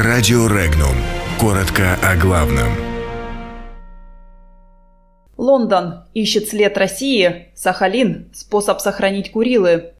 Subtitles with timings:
[0.00, 0.94] Радио Регнум.
[1.40, 2.68] Коротко о главном.
[5.36, 7.48] Лондон ищет след России.
[7.56, 9.94] Сахалин– способ сохранить Курилы.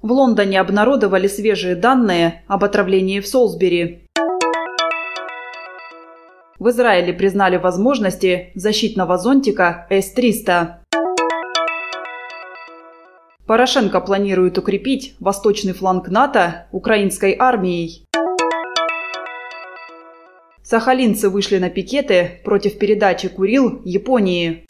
[0.00, 4.08] В Лондоне обнародовали свежие данные об отравлении в Солсбери.
[6.58, 10.79] В Израиле признали возможности защитного зонтика С-300.
[13.50, 18.06] Порошенко планирует укрепить восточный фланг НАТО украинской армией.
[20.62, 24.64] Сахалинцы вышли на пикеты против передачи Курил Японии.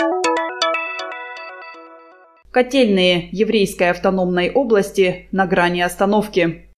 [2.51, 6.70] Котельные еврейской автономной области на грани остановки.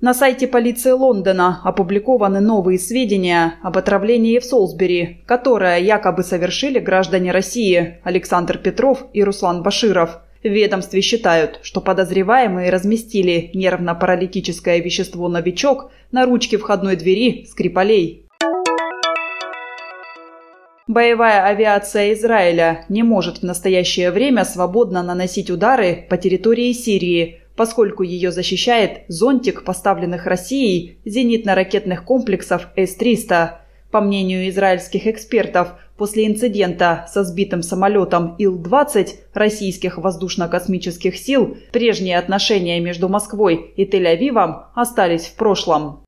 [0.00, 7.32] На сайте полиции Лондона опубликованы новые сведения об отравлении в Солсбери, которое якобы совершили граждане
[7.32, 10.20] России Александр Петров и Руслан Баширов.
[10.42, 18.26] В ведомстве считают, что подозреваемые разместили нервно-паралитическое вещество «Новичок» на ручке входной двери Скрипалей.
[20.86, 28.02] Боевая авиация Израиля не может в настоящее время свободно наносить удары по территории Сирии, поскольку
[28.02, 33.50] ее защищает зонтик поставленных Россией зенитно-ракетных комплексов С-300.
[33.90, 42.80] По мнению израильских экспертов, после инцидента со сбитым самолетом Ил-20 российских воздушно-космических сил прежние отношения
[42.80, 46.04] между Москвой и Тель-Авивом остались в прошлом.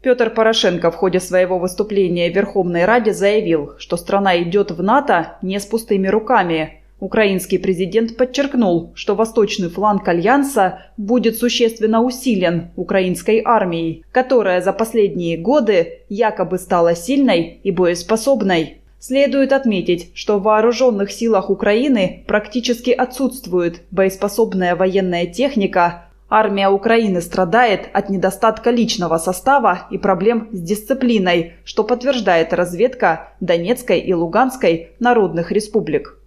[0.00, 5.38] Петр Порошенко в ходе своего выступления в Верховной Раде заявил, что страна идет в НАТО
[5.42, 13.42] не с пустыми руками– Украинский президент подчеркнул, что восточный фланг Альянса будет существенно усилен украинской
[13.44, 18.80] армией, которая за последние годы якобы стала сильной и боеспособной.
[18.98, 27.88] Следует отметить, что в вооруженных силах Украины практически отсутствует боеспособная военная техника, Армия Украины страдает
[27.92, 35.52] от недостатка личного состава и проблем с дисциплиной, что подтверждает разведка Донецкой и Луганской народных
[35.52, 36.18] республик.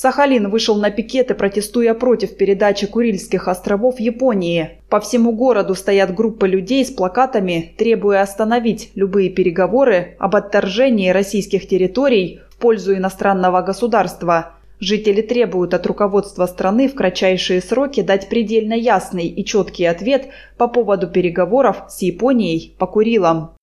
[0.00, 4.78] Сахалин вышел на пикеты, протестуя против передачи Курильских островов Японии.
[4.88, 11.66] По всему городу стоят группы людей с плакатами, требуя остановить любые переговоры об отторжении российских
[11.66, 14.52] территорий в пользу иностранного государства.
[14.78, 20.68] Жители требуют от руководства страны в кратчайшие сроки дать предельно ясный и четкий ответ по
[20.68, 23.57] поводу переговоров с Японией по Курилам.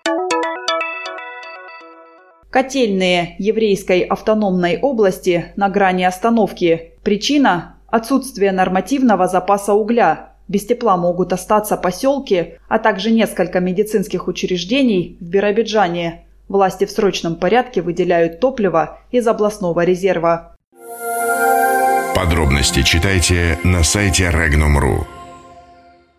[2.56, 6.94] Котельные еврейской автономной области на грани остановки.
[7.04, 10.30] Причина– отсутствие нормативного запаса угля.
[10.48, 16.28] Без тепла могут остаться поселки, а также несколько медицинских учреждений в Биробиджане.
[16.48, 20.56] Власти в срочном порядке выделяют топливо из областного резерва.
[22.16, 25.15] Подробности читайте на сайте Regnum.ru.